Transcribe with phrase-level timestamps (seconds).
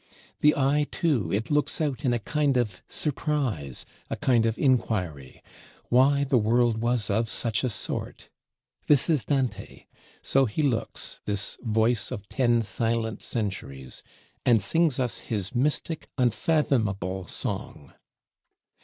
[0.39, 5.43] The eye, too, it looks out in a kind of surprise, a kind of inquiry
[5.89, 8.27] Why the world was of such a sort?
[8.87, 9.85] This is Dante:
[10.23, 14.01] so he looks, this "voice of ten silent centuries,"
[14.43, 17.93] and sings us "his mystic unfathomable song."